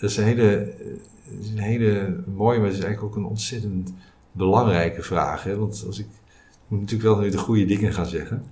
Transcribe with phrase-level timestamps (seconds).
[0.00, 0.72] dat is een hele,
[1.24, 3.92] dat is een hele mooie, maar het is eigenlijk ook een ontzettend
[4.32, 5.42] belangrijke vraag.
[5.42, 5.56] Hè?
[5.56, 8.44] Want als ik, ik moet natuurlijk wel nu de goede dingen gaan zeggen.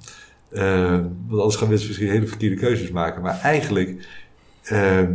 [0.51, 0.91] Uh,
[1.27, 3.23] want anders gaan mensen misschien hele verkeerde keuzes maken.
[3.23, 4.09] Maar eigenlijk
[4.73, 5.09] uh,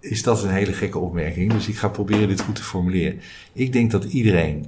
[0.00, 1.52] is dat een hele gekke opmerking.
[1.52, 3.20] Dus ik ga proberen dit goed te formuleren.
[3.52, 4.66] Ik denk dat iedereen,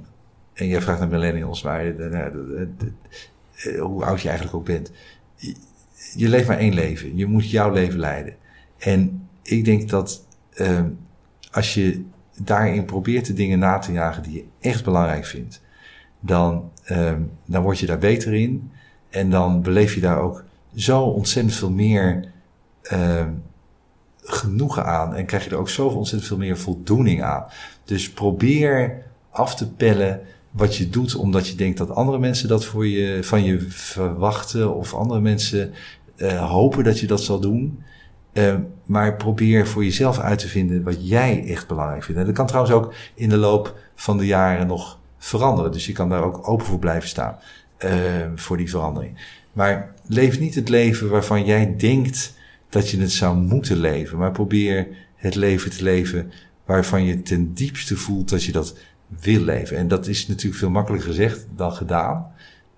[0.53, 2.21] en jij vraagt naar millennials, maar uh,
[3.79, 4.91] hoe oud je eigenlijk ook bent.
[6.15, 7.17] Je leeft maar één leven.
[7.17, 8.35] Je moet jouw leven leiden.
[8.77, 10.27] En ik denk dat
[10.59, 10.89] ehm,
[11.51, 12.03] als je
[12.37, 15.61] daarin probeert de dingen na te jagen die je echt belangrijk vindt,
[16.19, 18.71] dan, ehm, dan word je daar beter in.
[19.09, 20.43] En dan beleef je daar ook
[20.75, 22.31] zo ontzettend veel meer
[22.81, 23.31] ehm,
[24.23, 25.15] genoegen aan.
[25.15, 27.45] En krijg je er ook zoveel ontzettend veel meer voldoening aan.
[27.83, 32.65] Dus probeer af te pellen wat je doet omdat je denkt dat andere mensen dat
[32.65, 34.75] voor je, van je verwachten.
[34.75, 35.73] Of andere mensen
[36.17, 37.83] uh, hopen dat je dat zal doen.
[38.33, 42.19] Uh, maar probeer voor jezelf uit te vinden wat jij echt belangrijk vindt.
[42.19, 45.71] En dat kan trouwens ook in de loop van de jaren nog veranderen.
[45.71, 47.37] Dus je kan daar ook open voor blijven staan.
[47.85, 47.91] Uh,
[48.35, 49.37] voor die verandering.
[49.53, 52.33] Maar leef niet het leven waarvan jij denkt
[52.69, 54.17] dat je het zou moeten leven.
[54.17, 56.31] Maar probeer het leven te leven
[56.65, 59.77] waarvan je ten diepste voelt dat je dat wil leven.
[59.77, 62.31] En dat is natuurlijk veel makkelijker gezegd dan gedaan.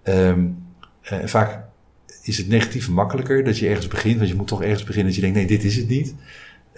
[0.03, 0.65] Um,
[1.11, 1.63] uh, vaak
[2.23, 5.15] is het negatieve makkelijker dat je ergens begint, want je moet toch ergens beginnen dat
[5.15, 6.15] je denkt, nee, dit is het niet.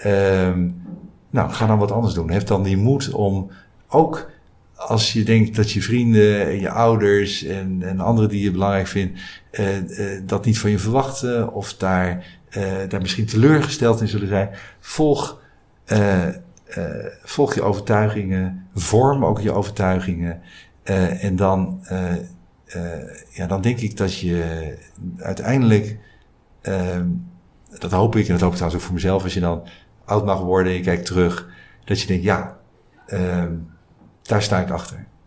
[0.06, 0.82] Um,
[1.30, 2.30] nou, ga dan wat anders doen.
[2.30, 3.52] Heb dan die moed om
[3.88, 4.32] ook
[4.76, 8.88] als je denkt dat je vrienden en je ouders en, en anderen die je belangrijk
[8.88, 9.20] vindt,
[9.52, 12.26] uh, uh, dat niet van je verwachten of daar,
[12.58, 15.42] uh, daar misschien teleurgesteld in zullen zijn, volg,
[17.24, 20.42] volg je overtuigingen, vorm ook je overtuigingen
[21.20, 21.86] en dan
[23.30, 24.76] ja, dan denk ik dat je
[25.18, 25.98] uiteindelijk,
[26.62, 27.02] uh,
[27.80, 29.68] dat hoop ik en dat hoop ik trouwens ook voor mezelf, als je dan
[30.06, 31.50] oud mag worden en je kijkt terug,
[31.86, 32.58] dat je denkt, ja,
[33.08, 33.46] uh,
[34.22, 35.06] daar sta ik achter.